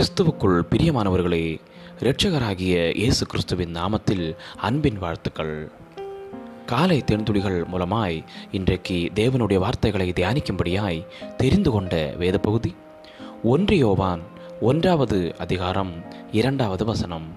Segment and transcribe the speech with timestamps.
[0.00, 1.60] கிறிஸ்துவுக்குள் பிரியமானவர்களே
[2.00, 5.70] இரட்சகராகிய இயேசு கிறிஸ்துவின் நாமத்தில் அன்பின் வாழ்த்துக்கள்.
[6.66, 11.06] காலை தேன்துளிகள் மூலமாய் இன்றைக்கு தேவனுடைய வார்த்தைகளை தியானிக்கும்படியாய்
[11.36, 12.74] தெரிந்து கொண்ட வேத பகுதி
[13.44, 14.20] ஒன்றியோவான்
[14.60, 15.92] ஒன்றாவது அதிகாரம்
[16.32, 17.36] இரண்டாவது வசனம்.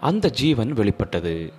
[0.00, 1.52] அந்த ஜீவன் வெளிப்பட்டது.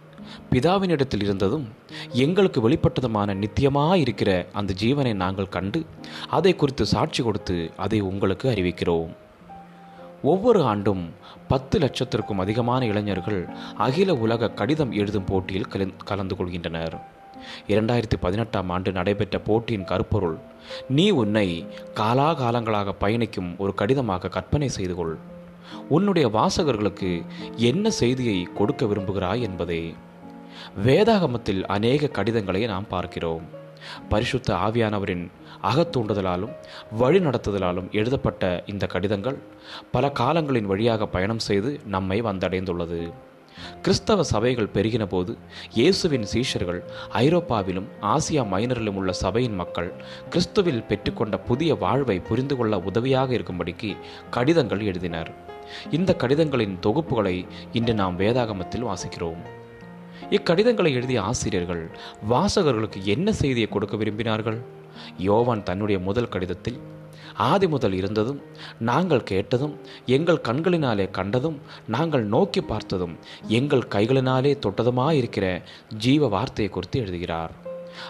[0.52, 1.70] பிதாவினிடத்தில் இருந்ததும்
[2.12, 5.86] எங்களுக்கு வெளிப்பட்டதுமான நித்தியமாயிருக்கிற அந்த ஜீவனை நாங்கள் கண்டு
[6.30, 9.22] அதை குறித்து சாட்சி கொடுத்து அதை உங்களுக்கு அறிவிக்கிறோம்.
[10.24, 11.14] ஒவ்வொரு ஆண்டும்
[11.48, 16.96] பத்து லட்சத்திற்கும் அதிகமான இளைஞர்கள் அகில உலக கடிதம் எழுதும் போட்டியில் கலந் கலந்து கொள்கின்றனர்.
[17.68, 20.38] இரண்டாயிரத்தி பதினெட்டாம் ஆண்டு நடைபெற்ற போட்டியின் கருப்பொருள்
[20.90, 25.18] நீ உன்னை காலாகாலங்களாக பயணிக்கும் ஒரு கடிதமாக கற்பனை செய்து கொள்.
[25.90, 29.94] உன்னுடைய வாசகர்களுக்கு என்ன செய்தியை கொடுக்க விரும்புகிறாய் என்பதே.
[30.86, 33.62] வேதாகமத்தில் அநேக கடிதங்களை நாம் பார்க்கிறோம்.
[34.10, 35.26] பரிசுத்த ஆவியானவரின்
[35.64, 36.56] அகத்தூண்டுதலாலும்
[37.00, 39.38] வழிநடத்துதலாலும் எழுதப்பட்ட இந்த கடிதங்கள்
[39.92, 43.14] பல காலங்களின் வழியாக பயணம் செய்து நம்மை வந்தடைந்துள்ளது.
[43.82, 45.38] கிறிஸ்தவ சபைகள் பெருகின போது
[45.74, 46.80] இயேசுவின் சீஷர்கள்
[47.14, 49.94] ஐரோப்பாவிலும் ஆசியா மைனரிலும் உள்ள சபையின் மக்கள்
[50.30, 53.98] கிறிஸ்துவில் பெற்றுக்கொண்ட புதிய வாழ்வை புரிந்து கொள்ள உதவியாக இருக்கும்படிக்கு
[54.30, 55.32] கடிதங்கள் எழுதினர்.
[55.92, 59.44] இந்த கடிதங்களின் தொகுப்புகளை இன்று நாம் வேதாகமத்தில் வாசிக்கிறோம்.
[60.30, 61.92] இக்கடிதங்களை எழுதிய ஆசிரியர்கள்
[62.30, 64.60] வாசகர்களுக்கு என்ன செய்தியை கொடுக்க விரும்பினார்கள்?
[65.18, 66.80] யோவான் தன்னுடைய முதல் கடிதத்தில்
[67.34, 68.42] ஆதி முதல் இருந்ததும்
[68.80, 73.16] நாங்கள் கேட்டதும் எங்கள் கண்களினாலே கண்டதும் நாங்கள் நோக்கி பார்த்ததும்
[73.48, 75.62] எங்கள் கைகளினாலே தொட்டதுமாயிருக்கிற
[75.98, 77.52] ஜீவ வார்த்தையை குறித்து எழுதுகிறார்.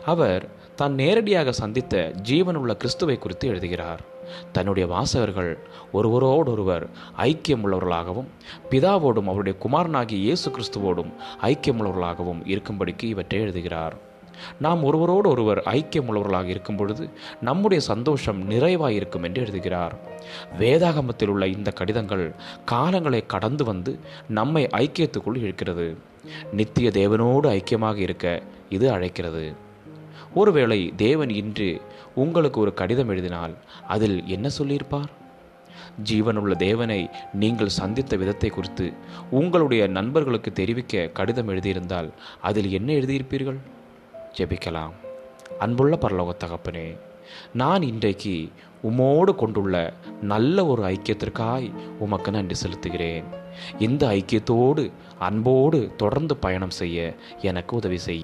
[0.06, 4.12] அவர் தான் நேரடியாக சந்தித்த ஜீவனுள்ள கிறிஸ்துவை குறித்து எழுதுகிறார்.
[4.52, 5.60] தன்னுடைய வாசகர்கள்
[5.94, 8.30] ஒருவரோடொருவர் ஐக்கியமுள்ளவர்களாகவும்
[8.72, 13.96] பிதாவோடும் அவருடைய குமாரனாகிய இயேசு கிறிஸ்துவோடும் ஐக்கியமுள்ளவர்களாகவும் இருக்கும்படிக்கு இவற்றை எழுதுகிறார்.
[14.60, 17.10] நாம் ஒருவரோடு ஒருவர் ஐக்கியமுள்ளவர்களாக இருக்கும் பொழுது
[17.42, 19.96] நம்முடைய சந்தோஷம் நிறைவாக இருக்கும் என்று எழுதுகிறார்.
[20.60, 22.36] வேதாகமத்தில் உள்ள இந்த கடிதங்கள்
[22.72, 25.98] காலங்களை கடந்து வந்து நம்மை ஐக்கியத்துக்குள் இருக்கிறது
[26.52, 29.72] நித்திய தேவனோடு ஐக்கியமாக இருக்க இது அழைக்கிறது.
[30.34, 31.82] ஒருவேளை தேவன் இன்று
[32.16, 33.54] உங்களுக்கு ஒரு கடிதம் எழுதினால்
[33.88, 35.10] அதில் என்ன சொல்லியிருப்பார்?
[36.10, 38.94] ஜீவனுள்ள தேவனை நீங்கள் சந்தித்த விதத்தை குறித்து
[39.32, 42.10] உங்களுடைய நண்பர்களுக்கு தெரிவிக்க கடிதம் எழுதியிருந்தால்
[42.42, 43.60] அதில் என்ன எழுதியிருப்பீர்கள்?
[44.38, 44.94] ஜெபிக்கலாம்.
[45.60, 46.98] அன்புள்ள பரலோக தகப்பனே
[47.54, 48.50] நான் இன்றைக்கு
[48.84, 53.24] உமோடு கொண்டுள்ள நல்ல ஒரு ஐக்கியத்திற்காய் உமக்கு நன்றி செலுத்துகிறேன்.
[53.80, 58.24] இந்த ஐக்கியத்தோடு அன்போடு தொடர்ந்து பயணம் செய்ய எனக்கு உதவி செய்.